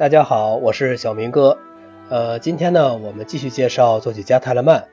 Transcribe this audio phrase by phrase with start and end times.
[0.00, 1.58] 大家好，我是小明哥。
[2.08, 4.88] 呃，今天呢，我们继续介绍作曲家泰勒曼。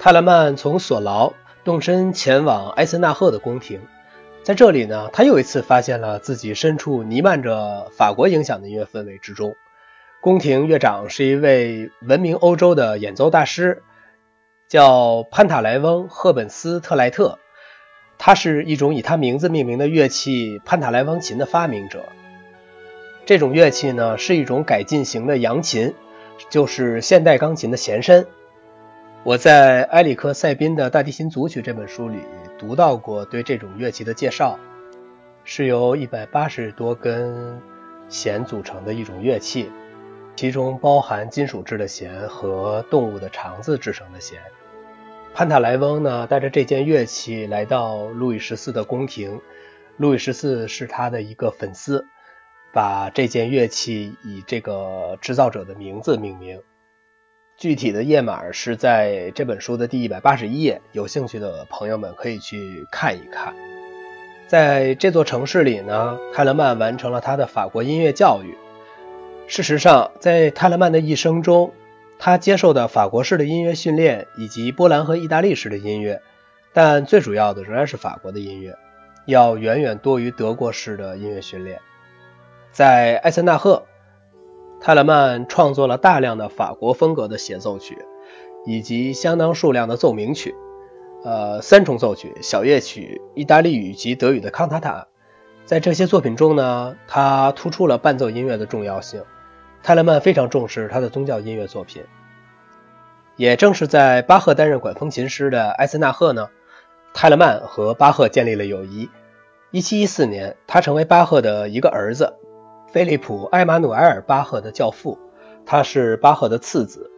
[0.00, 3.80] 泰勒曼从索劳动身前往埃森纳赫的宫廷，
[4.42, 9.54] 在这里呢，他又一次发现了自己身处弥漫着法国影响的音乐氛围之中。
[10.20, 13.84] 宫廷乐长是一位闻名欧洲的演奏大师，
[14.66, 17.38] 叫潘塔莱翁·赫本斯特莱特。
[18.18, 22.06] 他是一种以他名字命名的乐器——潘塔莱翁琴的发明者。
[23.28, 25.92] 这种乐器呢，是一种改进型的扬琴，
[26.48, 28.26] 就是现代钢琴的前身。
[29.22, 32.20] 我在埃里克·塞宾的《大提琴组曲》这本书里
[32.58, 34.58] 读到过对这种乐器的介绍，
[35.44, 37.60] 是由一百八十多根
[38.08, 39.70] 弦组成的一种乐器，
[40.34, 44.40] 其中包含金属制的弦和动物的肠子制成的弦。
[45.34, 49.38] 潘塔莱翁呢，带着这件乐器来到路易十四的宫廷，
[49.98, 52.06] 路易十四是他的一个粉丝。
[52.78, 56.62] 把这件乐器以这个制造者的名字命名，
[57.56, 63.52] 具体的页码是在这本书的第一百八十一页，有兴趣的朋友们可以去看一看。
[64.46, 68.56] 在这座城市里呢，泰勒曼完成了他的法国音乐教育。
[69.48, 71.72] 事实上，在泰勒曼的一生中，
[72.20, 76.22] 他接受的法国式的音乐训练以及波兰和意大利式的音乐，
[76.72, 78.76] 但最主要的仍然是法国的音乐，
[79.26, 81.80] 要远远多于德国式的音乐训练。
[82.72, 83.84] 在艾森纳赫，
[84.80, 87.98] 泰勒曼创作了大量的法国风格的协奏曲，
[88.66, 90.54] 以及相当数量的奏鸣曲，
[91.24, 95.08] 呃，三重奏曲、小夜曲、意大利语及德语的康塔塔。
[95.64, 99.22] 在这些作品中呢，他突出了伴奏音乐的重要性。
[99.82, 102.04] 泰勒曼非常重视他的宗教音乐作品。
[103.36, 106.48] 也正是在巴赫担任管风琴师的艾森纳赫呢，
[107.12, 109.08] 泰勒曼和巴赫建立了友谊。
[109.72, 112.34] 1714年，他成为巴赫的一个儿子。
[112.90, 115.18] 菲利普·埃马努埃尔·巴赫的教父，
[115.66, 117.10] 他是巴赫的次子。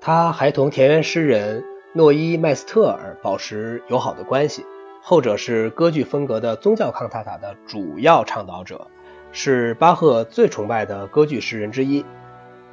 [0.00, 1.62] 他还同田园诗人
[1.92, 4.64] 诺伊·麦斯特尔保持友好的关系，
[5.02, 8.86] 后者是歌剧风格的宗教康塔塔的主要倡导者，
[9.30, 12.04] 是巴赫最崇拜的歌剧诗人之一。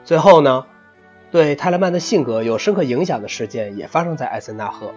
[0.06, 0.66] 最后呢，
[1.32, 4.94] 对泰勒曼的性格有深刻影响的事件也发生在艾森纳赫。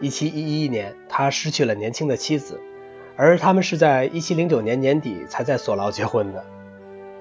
[0.00, 2.60] 1711年，他失去了年轻的妻子。
[3.16, 6.44] 而他们是在1709年年底才在索劳结婚的，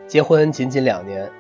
[0.08, 1.32] 结婚仅仅两年，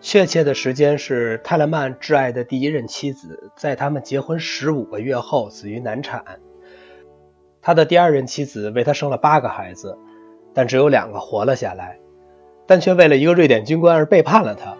[0.00, 6.24] 确切的时间是泰勒曼挚爱的第一任妻子在他们结婚十五个月后死于难产。
[7.60, 9.98] 他的第二任妻子为他生了八个孩子，
[10.54, 11.98] 但只有两个活了下来，
[12.66, 14.76] 但却为了一个瑞典军官而背叛了他。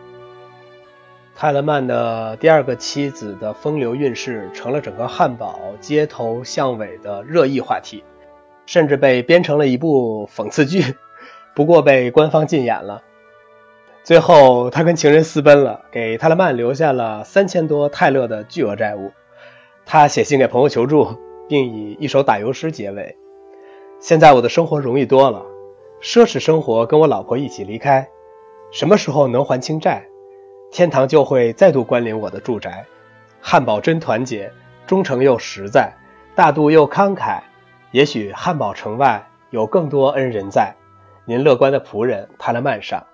[1.34, 8.02] 泰勒曼的第二个妻子的风流韵事成了整个汉堡街头巷尾的热议话题。
[8.72, 10.94] 甚至被编成了一部讽刺剧，
[11.54, 13.02] 不过被官方禁演了。
[14.02, 19.12] 最后，他跟情人私奔了，给泰勒曼留下了三千多泰勒的巨额债务。
[19.84, 21.18] 他写信给朋友求助，
[21.50, 23.14] 并以一首打油诗结尾
[24.00, 25.44] ：“现在我的生活容易多了，
[26.00, 28.08] 奢侈生活跟我老婆一起离开。
[28.70, 30.02] 什么时候能还清债，
[30.70, 32.86] 天堂就会再度关临我的住宅。
[33.38, 34.50] 汉堡真团结，
[34.86, 35.92] 忠诚又实在，
[36.34, 37.38] 大度又慷慨。”
[37.92, 40.74] 也许汉堡城外有更多恩人在，
[41.26, 43.06] 您乐观的仆人泰勒曼上。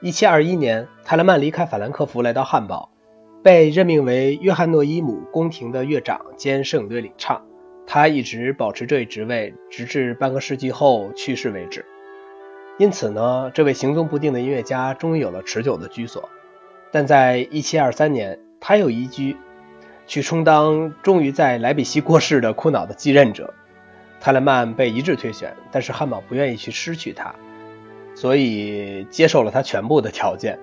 [0.00, 2.90] 一七二一年，泰勒曼离开法兰克福，来到汉堡，
[3.42, 7.44] 被任命为约翰诺伊姆宫廷的乐长兼圣队领唱。
[7.86, 11.84] 他一直保持这一职位，直至半个世纪后去世为止。
[12.78, 16.30] 因此呢，这位行踪不定的音乐家终于有了持久的居所。
[16.90, 19.36] 但在一七二三年，他又移居。
[20.10, 23.54] 去充当终于在莱比锡过世的苦恼的继任者，
[24.18, 27.32] 泰勒曼被一致推选，但是汉堡不愿意去失去他，
[28.16, 30.58] 所以接受了他全部的条件。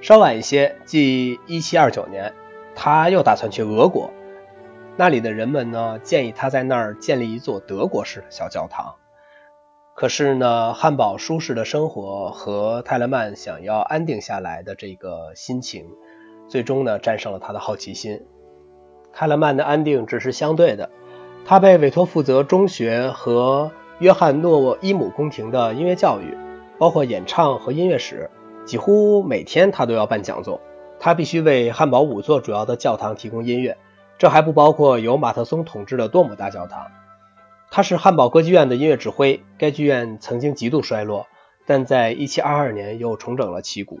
[0.00, 2.32] 稍晚一些，即1729年，
[2.76, 4.12] 他又打算去俄国，
[4.96, 8.94] 那里的人们呢建议他在那儿建立一座德国式的小教堂。
[9.96, 15.84] 可是呢，汉堡舒适的生活和泰勒曼想要安定下来的这个心情，
[16.48, 18.24] 最终呢战胜了他的好奇心。
[19.14, 20.90] 泰勒曼的安定只是相对的，
[21.44, 23.70] 他被委托负责中学和
[24.00, 26.36] 约翰诺伊姆宫廷的音乐教育，
[26.78, 28.28] 包括演唱和音乐史。
[28.64, 30.60] 几乎每天他都要办讲座。
[30.98, 33.76] 他必须为汉堡五座主要的教堂提供音乐，
[34.16, 36.86] 这还不包括由马特松统治的多姆大教堂。
[37.70, 41.26] 他是汉堡歌剧院的音乐指挥，该剧院曾经极度衰落，
[41.66, 44.00] 但在1722年又重整了旗鼓。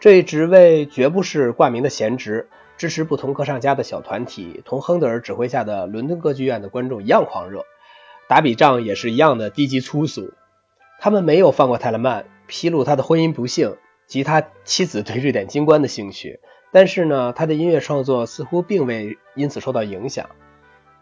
[0.00, 2.48] 这一职位绝不是挂名的闲职。
[2.76, 7.64] 支持不同歌唱家的小团体，同亨德尔指挥下的伦敦歌剧院的观众一样狂热，
[8.28, 10.32] 打笔仗也是一样的低级粗俗。
[10.98, 13.76] 他们没有放过泰勒曼，披露他的婚姻不幸
[14.06, 16.40] 及他妻子对瑞典金冠的兴趣，
[16.72, 20.30] 但是呢，他的音乐创作似乎并未因此受到影响。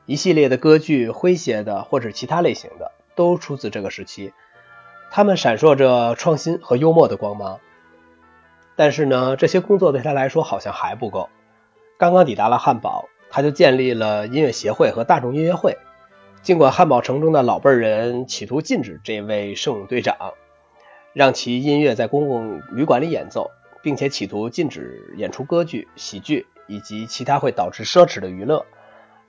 [0.05, 4.33] 一系列的歌剧，诙谐的或者其他类型的，都出自这个时期，
[5.11, 7.61] 他们闪烁着创新和幽默的光芒。
[8.75, 11.29] 但是呢，这些工作对他来说好像还不够。
[12.03, 15.79] 刚刚抵达了汉堡，他就建立了音乐协会和大众音乐会。
[16.43, 20.17] 尽管汉堡城中的老辈人企图禁止这位圣勇队长
[21.13, 23.53] 让其音乐在公共旅馆里演奏，
[23.85, 28.67] 并且企图禁止演出歌剧、喜剧以及其他会导致奢侈的娱乐，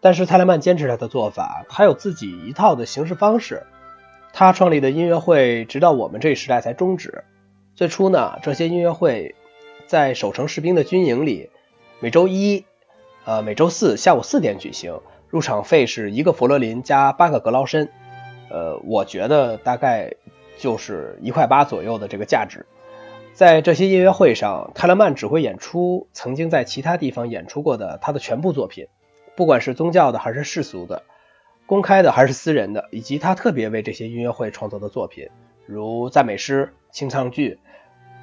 [0.01, 3.61] 但是泰勒曼坚持他的做法，他有自己一套的行事方式。
[4.33, 7.23] 他创立的音乐会直到我们这一时代才终止。
[7.75, 9.35] 最初呢，这些音乐会
[9.85, 11.51] 在守城士兵的军营里，
[12.03, 12.65] 每周一、
[13.23, 15.00] 呃每周四下午四点举行。
[15.29, 17.89] 入场费是一个佛罗林加八个格劳申，
[18.50, 20.13] 呃，我觉得大概
[20.57, 22.65] 就是一块八左右的这个价值。
[23.31, 28.89] 在这些音乐会上，泰勒曼只会演出曾经在其他地方演出过的他的全部作品，
[29.38, 31.03] 不管是宗教的还是世俗的，
[31.65, 35.29] 公开的还是私人的，以及他特别为这些音乐会创作的作品，
[35.65, 37.59] 如赞美诗、清唱剧、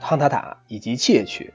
[0.02, 1.54] 康塔塔以及器乐曲。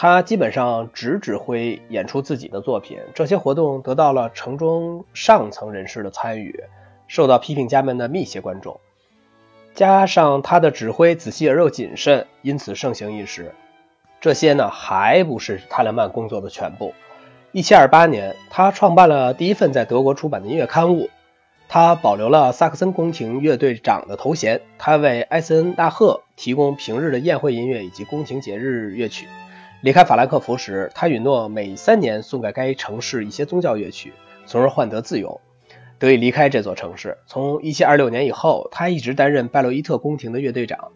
[0.00, 6.62] 他基本上只指挥演出自己的作品，这些活动得到了城中上层人士的参与，
[7.08, 8.78] 受到批评家们的密切关注。
[9.74, 13.52] 加上他的指挥仔细而又谨慎，因此盛行一时。
[14.20, 16.94] 这些呢，还不是泰勒曼工作的全部。
[17.52, 21.10] 1728年，他创办了第一份在德国出版的音乐刊物。
[21.66, 24.60] 他保留了萨克森宫廷乐队长的头衔。
[24.78, 29.26] 他为埃森纳赫提供平日的宴会音乐以及宫廷节日乐曲。
[29.80, 34.12] 离开法兰克福时，他允诺每三年送给该城市一些宗教乐曲，
[34.44, 35.40] 从而换得自由，
[36.00, 37.18] 得以离开这座城市。
[37.28, 40.90] 从1726年以后，他一直担任拜洛伊特宫廷的乐队长，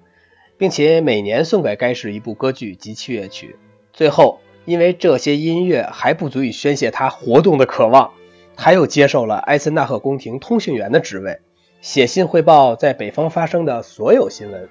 [0.58, 3.54] 并且每年送给该市一部歌剧及其乐曲。
[3.92, 8.10] 最后，因为这些音乐还不足以宣泄他活动的渴望，
[8.56, 11.38] 他又接受了埃森纳赫宫廷通讯员的职位，
[11.80, 14.68] 写信汇报在北方发生的所有新闻。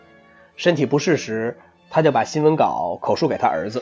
[0.57, 1.57] 身体不适时，
[1.89, 3.81] 他就把新闻稿口述给他儿子。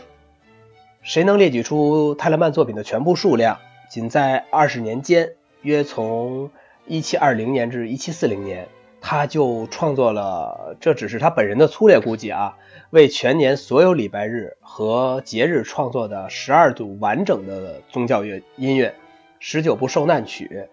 [1.02, 3.60] 谁能列举出泰勒曼作品的全部数量？
[3.90, 5.32] 仅在二十年间，
[5.62, 6.52] 约从
[6.86, 8.68] 一七二零年至一七四零年，
[9.00, 12.58] 他就创作了，这只是他本人的粗略估计啊，
[12.90, 18.94] 为全年所有礼拜日和节日创作的十二组完整的宗教乐音乐，
[19.40, 20.68] 十九部受难曲，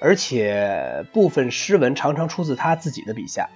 [0.00, 3.50] 而且部分诗文常常出自他自己的笔下，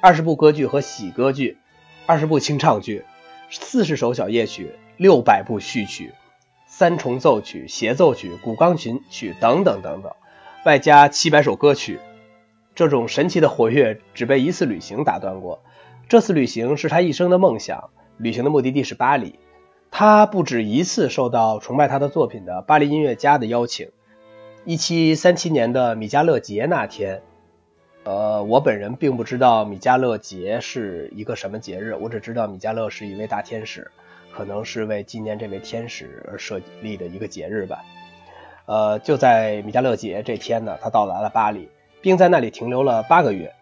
[0.00, 1.56] 二十部歌剧和喜歌剧，
[2.04, 3.04] 二十部清唱剧，
[3.48, 4.72] 四十首小夜曲。
[5.02, 6.14] 六百部序曲、
[6.68, 10.12] 三重奏曲、协奏曲、古钢琴曲等等等等，
[10.64, 11.98] 外加七百首歌曲。
[12.76, 15.64] 这种神奇的活跃只被一次旅行打断过。
[16.08, 17.90] 这次旅行是他一生的梦想。
[18.16, 19.40] 旅行的目的地是巴黎。
[19.90, 23.88] 他不止一次受到崇拜他的作品的巴黎音乐家的邀请。
[24.64, 27.22] 一七三七年的米迦勒节那天，
[28.04, 33.90] 呃，我本人并不知道米迦勒节是一个什么节日，我只知道米迦勒是一位大天使。
[34.34, 37.84] 可能是为纪念这位天使而设立的一个节日吧。
[38.66, 41.68] 呃，就在米迦勒节这天呢，他到达了巴黎，
[42.00, 43.54] 并在那里停留了八个月。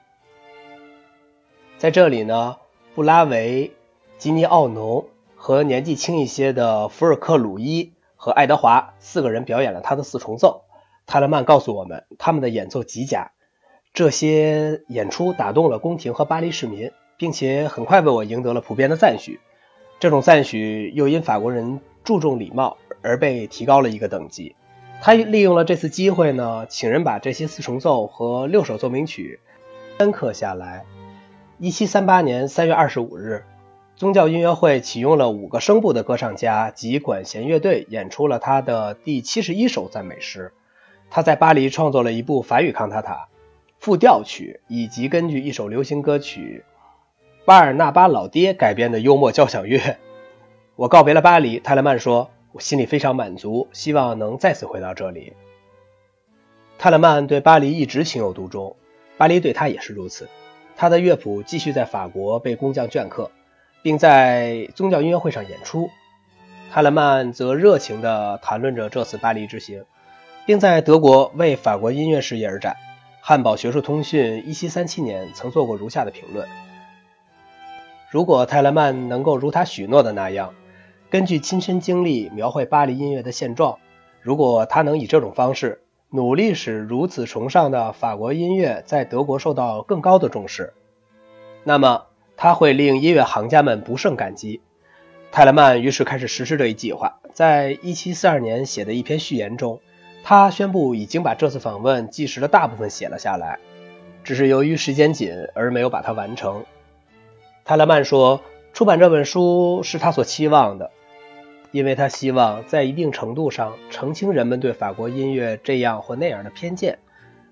[1.79, 2.57] 在这里呢，
[2.95, 3.73] 布拉维、
[4.19, 10.65] 吉尼奥农和年纪轻一些的福尔克鲁伊和爱德华四个人表演了他的四重奏。
[11.07, 13.33] 泰勒曼告诉我们，他们的演奏极佳。
[13.93, 19.41] 这些演出打动了宫廷和巴黎市民，并且很快为我赢得了普遍的赞许。
[20.01, 24.57] 这种赞许又因法国人注重礼貌而被提高了一个等级。
[25.03, 29.41] 他利用了这次机会呢，请人把这些四重奏和六首奏鸣曲
[29.99, 30.87] 单刻下来。
[31.59, 33.45] 一七三八年三月二十五日，
[33.95, 40.53] 宗教音乐会启用了五个声部的歌唱家及管弦乐队，演出了他的第七十一首赞美诗。
[41.11, 43.29] 他在巴黎创作了一部法语康塔塔、
[43.79, 46.65] 复调曲，以及根据一首流行歌曲。
[47.51, 49.97] 巴尔纳巴老爹改编的幽默交响乐。
[50.77, 55.33] 我告别了巴黎，泰勒曼说：“我心里非常满足，希望能再次回到这里。”
[56.79, 58.77] 泰勒曼对巴黎一直情有独钟，
[59.19, 60.29] 巴黎对他也是如此。
[60.77, 63.33] 他的乐谱继续在法国被工匠镌刻，
[63.83, 65.91] 并在宗教音乐会上演出。
[66.71, 69.83] 泰勒曼则热情地谈论着这次巴黎之行，
[70.47, 72.77] 并在德国为法国音乐事业而战。
[73.21, 76.49] 汉堡学术通讯1737年曾做过如下的评论。
[78.11, 80.53] 如果泰勒曼能够如他许诺的那样，
[81.11, 83.79] 根据亲身经历描绘巴黎音乐的现状，
[84.21, 90.73] 如果他能以这种方式努力使如此崇尚的法国音乐在德国受到更高的重视，
[91.63, 94.61] 那么他会令音乐行家们不胜感激。
[95.31, 99.79] 泰勒曼于是开始实施这一计划，在1742年写的一篇序言中，
[100.25, 103.61] 他宣布已经把这次访问纪实的大部分写了下来，
[104.25, 106.65] 只是由于时间紧而没有把它完成。
[107.71, 110.91] 泰勒曼说，出版这本书是他所期望的。
[111.71, 116.99] 因为他希望在一定程度上澄清人们对法国音乐这样或那样的偏见。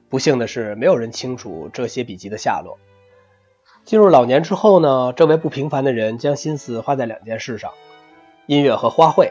[0.08, 2.78] 不幸的是，没有人清楚这些笔记的下落。
[3.84, 7.70] 进入老年之后呢，这位不平凡的人将心思花在两件事上：
[8.46, 9.30] 音乐和花卉。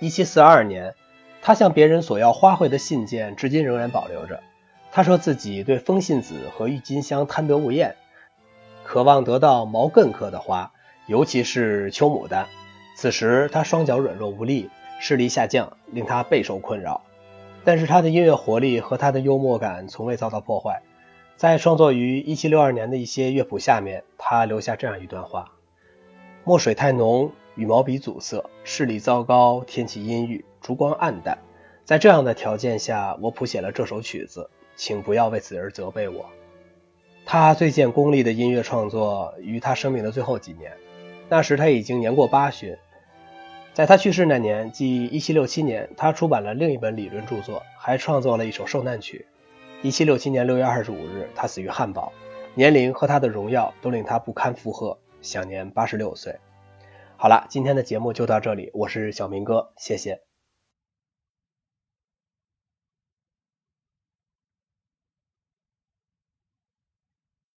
[0.00, 0.94] 1742年，
[1.40, 4.40] 他向别人索要花卉的信件至今仍然保留着。
[4.90, 7.94] 他说自己对风信子和郁金香贪得无厌，
[8.84, 10.72] 渴望得到毛茛科的花，
[11.06, 12.46] 尤其是秋牡丹。
[12.96, 17.02] 此时他双脚软弱无力，视力下降，令他备受困扰。
[17.64, 20.82] 但是他的音乐活力和他的幽默感从未遭到破坏。
[21.36, 25.52] 在创作于1762年的一些乐谱下面，他留下这样一段话：
[26.44, 31.38] 墨水太浓，羽毛笔阻塞，视力糟糕，天气阴郁，烛光暗淡。
[31.84, 36.26] 在这样的条件下，我谱写了这首曲子，请不要为此而责备我。
[37.26, 40.72] 他最见功力的音乐创作于他生命的最后几年，
[41.28, 42.76] 那时他已经年过八旬。
[43.72, 49.26] 在他去世那年，即1767年，他出版了另一本理论著作，还创作了一首受难曲。
[49.82, 52.12] 1767年6月25日，他死于汉堡，
[52.54, 56.36] 年龄和他的荣耀都令他不堪负荷，享年86岁。
[57.16, 60.23] 好了，今天的节目就到这里，我是小明哥，谢谢。